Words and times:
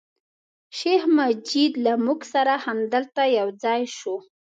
شیخ 0.77 1.01
مجید 1.17 1.73
له 1.85 1.93
موږ 2.05 2.19
سره 2.33 2.53
همدلته 2.65 3.21
یو 3.39 3.47
ځای 3.63 3.81
شو. 3.97 4.15